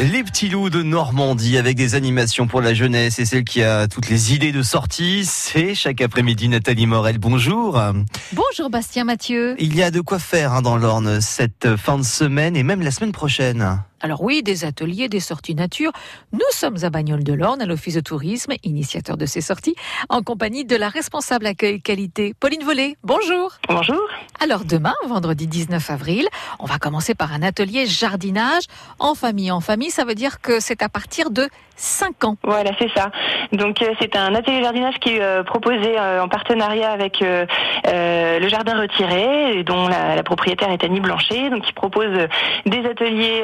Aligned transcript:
Les 0.00 0.24
petits 0.24 0.48
loups 0.48 0.70
de 0.70 0.82
Normandie 0.82 1.58
avec 1.58 1.76
des 1.76 1.94
animations 1.94 2.46
pour 2.46 2.60
la 2.60 2.74
jeunesse 2.74 3.18
et 3.18 3.24
celle 3.24 3.44
qui 3.44 3.62
a 3.62 3.86
toutes 3.86 4.08
les 4.08 4.34
idées 4.34 4.50
de 4.50 4.62
sortie, 4.62 5.24
c'est 5.24 5.74
chaque 5.74 6.00
après-midi 6.00 6.48
Nathalie 6.48 6.86
Morel. 6.86 7.18
Bonjour. 7.18 7.80
Bonjour 8.32 8.70
Bastien 8.70 9.04
Mathieu. 9.04 9.54
Il 9.58 9.76
y 9.76 9.82
a 9.82 9.90
de 9.90 10.00
quoi 10.00 10.18
faire 10.18 10.54
hein, 10.54 10.62
dans 10.62 10.76
l'Orne 10.76 11.20
cette 11.20 11.76
fin 11.76 11.98
de 11.98 12.04
semaine 12.04 12.56
et 12.56 12.62
même 12.62 12.82
la 12.82 12.90
semaine 12.90 13.12
prochaine. 13.12 13.78
Alors 14.04 14.20
oui, 14.20 14.42
des 14.42 14.64
ateliers, 14.64 15.08
des 15.08 15.20
sorties 15.20 15.54
nature. 15.54 15.92
Nous 16.32 16.40
sommes 16.50 16.76
à 16.82 16.90
Bagnoles 16.90 17.22
de 17.22 17.32
l'Orne, 17.32 17.62
à 17.62 17.66
l'Office 17.66 17.94
de 17.94 18.00
tourisme, 18.00 18.52
initiateur 18.64 19.16
de 19.16 19.26
ces 19.26 19.40
sorties, 19.40 19.76
en 20.08 20.22
compagnie 20.22 20.64
de 20.64 20.74
la 20.74 20.88
responsable 20.88 21.46
accueil 21.46 21.80
qualité, 21.80 22.34
Pauline 22.34 22.64
Vollet. 22.64 22.96
Bonjour. 23.04 23.52
Bonjour. 23.68 24.00
Alors 24.40 24.64
demain, 24.64 24.94
vendredi 25.06 25.46
19 25.46 25.88
avril, 25.88 26.26
on 26.58 26.66
va 26.66 26.80
commencer 26.80 27.14
par 27.14 27.32
un 27.32 27.42
atelier 27.42 27.86
jardinage 27.86 28.64
en 28.98 29.14
famille. 29.14 29.52
En 29.52 29.60
famille, 29.60 29.92
ça 29.92 30.04
veut 30.04 30.16
dire 30.16 30.40
que 30.40 30.58
c'est 30.58 30.82
à 30.82 30.88
partir 30.88 31.30
de 31.30 31.48
5 31.82 32.24
ans. 32.24 32.36
Voilà, 32.44 32.70
c'est 32.78 32.90
ça. 32.96 33.10
Donc 33.50 33.82
euh, 33.82 33.92
c'est 34.00 34.16
un 34.16 34.34
atelier 34.36 34.62
jardinage 34.62 34.94
qui 35.00 35.16
est 35.16 35.20
euh, 35.20 35.42
proposé 35.42 35.98
euh, 35.98 36.22
en 36.22 36.28
partenariat 36.28 36.92
avec 36.92 37.20
le 37.20 38.48
Jardin 38.48 38.80
Retiré, 38.80 39.64
dont 39.64 39.88
la, 39.88 40.22
propriétaire 40.22 40.70
est 40.70 40.84
Annie 40.84 41.00
Blanchet, 41.00 41.50
donc 41.50 41.62
qui 41.62 41.72
propose 41.72 42.10
des 42.66 42.86
ateliers 42.86 43.42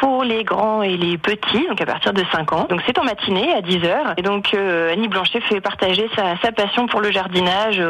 pour 0.00 0.24
les 0.24 0.44
grands 0.44 0.82
et 0.82 0.96
les 0.96 1.18
petits, 1.18 1.66
donc 1.68 1.80
à 1.80 1.86
partir 1.86 2.12
de 2.12 2.22
5 2.32 2.52
ans. 2.52 2.66
Donc 2.68 2.80
c'est 2.86 2.98
en 2.98 3.04
matinée 3.04 3.52
à 3.52 3.60
10h. 3.60 4.14
Et 4.16 4.22
donc 4.22 4.54
Annie 4.54 5.08
Blanchet 5.08 5.40
fait 5.40 5.60
partager 5.60 6.08
sa, 6.16 6.52
passion 6.52 6.86
pour 6.86 7.00
le 7.00 7.10
jardinage 7.10 7.82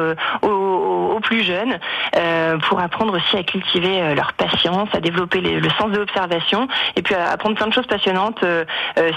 aux, 0.42 1.20
plus 1.22 1.42
jeunes, 1.42 1.78
pour 2.68 2.80
apprendre 2.80 3.16
aussi 3.16 3.36
à 3.36 3.42
cultiver 3.42 4.14
leur 4.14 4.32
patience, 4.32 4.88
à 4.92 5.00
développer 5.00 5.40
le 5.40 5.70
sens 5.78 5.90
de 5.90 5.98
l'observation, 5.98 6.68
et 6.96 7.02
puis 7.02 7.14
à 7.14 7.30
apprendre 7.30 7.56
plein 7.56 7.68
de 7.68 7.74
choses 7.74 7.86
passionnantes 7.86 8.44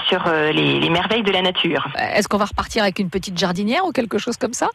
sur 0.08 0.24
les, 0.52 0.80
les, 0.80 0.90
merveilles 0.90 1.22
de 1.22 1.32
la 1.32 1.42
nature. 1.42 1.88
Est-ce 1.98 2.28
qu'on 2.28 2.38
va 2.38 2.44
repartir 2.44 2.82
avec 2.82 2.98
une 2.98 3.10
petite 3.10 3.38
jardinière 3.38 3.84
ou 3.84 3.92
quelque 3.92 4.18
chose 4.18 4.36
comme 4.36 4.52
ça? 4.52 4.68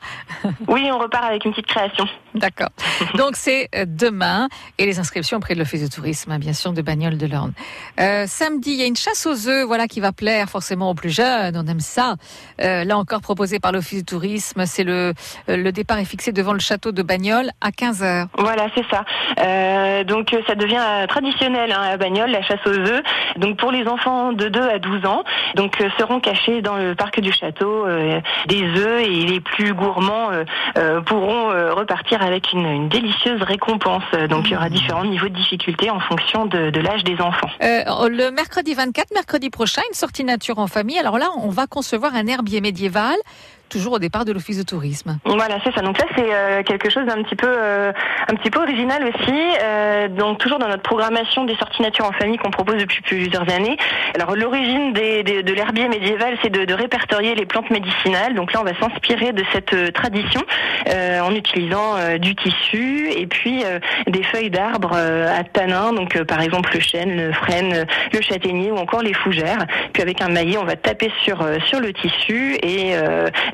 Oui, 0.67 0.87
on 0.91 0.99
repart 0.99 1.25
avec 1.25 1.45
une 1.45 1.51
petite 1.51 1.67
création. 1.67 2.05
D'accord. 2.35 2.69
Donc 3.15 3.35
c'est 3.35 3.69
demain 3.85 4.49
et 4.77 4.85
les 4.85 4.99
inscriptions 4.99 5.37
auprès 5.37 5.53
de 5.53 5.59
l'Office 5.59 5.81
de 5.81 5.93
tourisme, 5.93 6.31
hein, 6.31 6.39
bien 6.39 6.53
sûr, 6.53 6.73
de 6.73 6.81
Bagnoles 6.81 7.17
de 7.17 7.25
l'Orne. 7.25 7.53
Euh, 7.99 8.25
samedi, 8.27 8.71
il 8.71 8.75
y 8.77 8.83
a 8.83 8.85
une 8.85 8.95
chasse 8.95 9.25
aux 9.25 9.47
œufs, 9.47 9.65
voilà, 9.65 9.87
qui 9.87 9.99
va 9.99 10.11
plaire 10.11 10.49
forcément 10.49 10.91
aux 10.91 10.93
plus 10.93 11.09
jeunes. 11.09 11.55
On 11.57 11.65
aime 11.67 11.79
ça. 11.79 12.15
Euh, 12.61 12.83
là 12.83 12.97
encore 12.97 13.21
proposé 13.21 13.59
par 13.59 13.71
l'Office 13.71 14.03
de 14.03 14.05
tourisme, 14.05 14.65
c'est 14.65 14.83
le 14.83 15.13
le 15.47 15.71
départ 15.71 15.99
est 15.99 16.05
fixé 16.05 16.31
devant 16.31 16.53
le 16.53 16.59
château 16.59 16.91
de 16.91 17.01
Bagnoles 17.01 17.49
à 17.61 17.71
15 17.71 18.03
h 18.03 18.27
Voilà, 18.37 18.67
c'est 18.75 18.85
ça. 18.89 19.03
Euh, 19.39 20.03
donc 20.03 20.35
ça 20.47 20.55
devient 20.55 21.05
traditionnel 21.07 21.71
hein, 21.71 21.81
à 21.93 21.97
Bagnoles 21.97 22.31
la 22.31 22.41
chasse 22.41 22.59
aux 22.65 22.69
œufs. 22.69 23.03
Donc 23.37 23.57
pour 23.57 23.71
les 23.71 23.87
enfants 23.87 24.33
de 24.33 24.47
2 24.47 24.61
à 24.61 24.79
12 24.79 25.05
ans, 25.05 25.23
donc 25.55 25.79
euh, 25.81 25.89
seront 25.97 26.19
cachés 26.19 26.61
dans 26.61 26.77
le 26.77 26.95
parc 26.95 27.19
du 27.19 27.31
château 27.31 27.85
euh, 27.85 28.19
des 28.47 28.63
œufs 28.63 29.01
et 29.01 29.25
les 29.25 29.39
plus 29.39 29.73
gourmands 29.73 30.29
euh, 30.31 31.01
pourront 31.01 31.49
repartir 31.73 32.21
avec 32.21 32.53
une, 32.53 32.65
une, 32.65 32.89
délicieuse 32.89 33.41
récompense. 33.41 34.03
Donc 34.29 34.47
il 34.47 34.53
y 34.53 34.55
aura 34.55 34.69
différents 34.69 35.05
niveaux 35.05 35.29
de 35.29 35.35
difficulté 35.35 35.89
en 35.89 35.99
fonction 35.99 36.45
de, 36.45 36.69
de 36.69 36.79
l'âge 36.79 37.03
des 37.03 37.19
enfants. 37.21 37.49
le 37.59 38.29
mercredi 38.31 38.73
24, 38.73 39.13
mercredi 39.13 39.49
prochain, 39.49 39.81
une 39.89 39.95
sortie 39.95 40.23
nature 40.23 40.59
en 40.59 40.67
famille. 40.67 40.97
Alors 40.97 41.17
là, 41.17 41.29
on 41.37 41.49
va 41.49 41.67
concevoir 41.67 42.15
un 42.15 42.27
herbier 42.27 42.61
médiéval 42.61 43.15
toujours 43.69 43.93
au 43.93 43.99
départ 43.99 44.25
de 44.25 44.33
l'office 44.33 44.57
de 44.57 44.63
tourisme. 44.63 45.17
Voilà, 45.25 45.59
c'est 45.63 45.73
ça. 45.73 45.81
Donc 45.81 45.97
ça, 45.97 46.05
c'est 46.15 46.27
euh, 46.27 46.63
quelque 46.63 46.89
chose 46.89 47.05
d'un 47.05 47.23
petit 47.23 47.35
peu, 47.35 47.47
euh, 47.47 47.91
un 48.27 48.35
petit 48.35 48.49
peu 48.49 48.59
original 48.59 49.03
aussi. 49.03 49.39
Euh, 49.61 50.07
donc 50.09 50.39
toujours 50.39 50.59
dans 50.59 50.67
notre 50.67 50.83
programmation 50.83 51.45
des 51.45 51.55
sorties 51.55 51.81
nature 51.81 52.05
en 52.05 52.11
famille 52.11 52.37
qu'on 52.37 52.51
propose 52.51 52.77
depuis 52.77 53.01
plusieurs 53.01 53.49
années. 53.49 53.77
Alors 54.15 54.35
l'origine 54.35 54.91
de 54.93 55.53
l'herbier 55.53 55.87
médiéval, 55.87 56.37
c'est 56.43 56.49
de, 56.49 56.73
répertorier 56.73 57.35
les 57.35 57.45
plantes 57.45 57.69
médicinales. 57.69 58.33
Donc 58.33 58.53
là, 58.53 58.61
on 58.61 58.63
va 58.63 58.77
s'inspirer 58.79 59.33
de 59.33 59.43
cette 59.53 59.93
tradition 59.93 60.41
en 60.87 61.35
utilisant 61.35 61.95
du 62.17 62.35
tissu 62.35 63.09
et 63.11 63.27
puis 63.27 63.63
des 64.07 64.23
feuilles 64.23 64.49
d'arbres 64.49 64.95
à 64.95 65.43
tanin. 65.43 65.93
Donc 65.93 66.21
par 66.23 66.41
exemple 66.41 66.71
le 66.73 66.79
chêne, 66.79 67.17
le 67.17 67.33
frêne, 67.33 67.85
le 68.13 68.21
châtaignier 68.21 68.71
ou 68.71 68.77
encore 68.77 69.01
les 69.01 69.13
fougères. 69.13 69.65
Puis 69.93 70.01
avec 70.01 70.21
un 70.21 70.29
maillet, 70.29 70.57
on 70.57 70.65
va 70.65 70.75
taper 70.75 71.11
sur 71.23 71.45
sur 71.65 71.81
le 71.81 71.91
tissu 71.93 72.55
et 72.63 72.95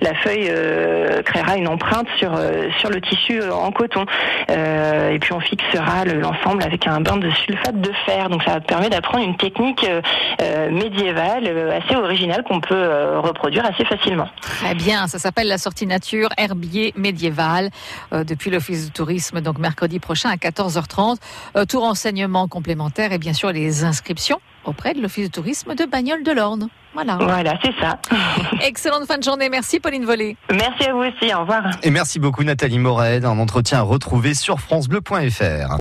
la 0.05 0.13
feuille 0.13 0.47
euh, 0.49 1.23
créera 1.23 1.57
une 1.57 1.67
empreinte 1.67 2.07
sur 2.17 2.35
euh, 2.35 2.69
sur 2.79 2.89
le 2.89 3.01
tissu 3.01 3.41
euh, 3.41 3.51
en 3.51 3.71
coton. 3.71 4.05
et 4.49 5.17
puis 5.19 5.33
on 5.33 5.39
fixera 5.39 6.05
l'ensemble 6.05 6.63
avec 6.63 6.85
un 6.87 7.01
bain 7.01 7.17
de 7.17 7.29
sulfate 7.31 7.81
de 7.81 7.91
fer. 8.05 8.29
Donc 8.29 8.43
ça 8.43 8.59
permet 8.59 8.89
d'apprendre 8.89 9.23
une 9.23 9.37
technique 9.37 9.85
médiévale 10.71 11.47
assez 11.71 11.95
originale 11.95 12.43
qu'on 12.43 12.61
peut 12.61 13.17
reproduire 13.17 13.65
assez 13.65 13.85
facilement. 13.85 14.29
Très 14.41 14.75
bien, 14.75 15.07
ça 15.07 15.19
s'appelle 15.19 15.47
la 15.47 15.57
sortie 15.57 15.87
nature 15.87 16.29
herbier 16.37 16.93
médiéval 16.95 17.69
depuis 18.11 18.51
l'office 18.51 18.87
de 18.87 18.91
tourisme 18.91 19.41
donc 19.41 19.57
mercredi 19.57 19.99
prochain 19.99 20.29
à 20.29 20.35
14h30. 20.35 21.17
tout 21.67 21.79
renseignement 21.79 22.47
complémentaire 22.47 23.11
et 23.11 23.17
bien 23.17 23.33
sûr 23.33 23.51
les 23.51 23.83
inscriptions 23.83 24.39
auprès 24.67 24.93
de 24.93 25.01
l'Office 25.01 25.29
de 25.29 25.31
tourisme 25.31 25.75
de 25.75 25.85
Bagnoles 25.85 26.23
de 26.23 26.31
l'Orne. 26.31 26.69
Voilà. 26.93 27.17
Voilà, 27.19 27.59
c'est 27.63 27.73
ça. 27.79 27.99
Excellente 28.65 29.05
fin 29.05 29.17
de 29.17 29.23
journée. 29.23 29.49
Merci 29.49 29.79
Pauline 29.79 30.05
Volé. 30.05 30.37
Merci 30.49 30.85
à 30.87 30.93
vous 30.93 30.99
aussi. 31.03 31.33
Au 31.33 31.41
revoir. 31.41 31.63
Et 31.83 31.89
merci 31.89 32.19
beaucoup 32.19 32.43
Nathalie 32.43 32.79
Morel. 32.79 33.25
Un 33.25 33.37
entretien 33.37 33.79
à 33.79 33.81
retrouver 33.81 34.33
sur 34.33 34.59
francebleu.fr. 34.59 35.71